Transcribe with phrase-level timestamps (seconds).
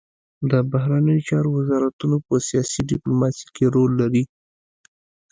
[0.51, 4.23] د بهرنیو چارو وزارتونه په سیاسي ډیپلوماسي کې رول لري